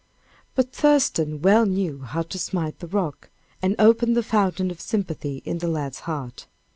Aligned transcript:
But 0.55 0.71
Thurston 0.71 1.43
well 1.43 1.67
knew 1.67 1.99
how 1.99 2.23
to 2.23 2.39
smite 2.39 2.79
the 2.79 2.87
rock, 2.87 3.29
and 3.61 3.75
open 3.77 4.13
the 4.13 4.23
fountain 4.23 4.71
of 4.71 4.81
sympathy 4.81 5.43
in 5.45 5.59
the 5.59 5.67
lad's 5.67 5.99
heart. 6.09 6.47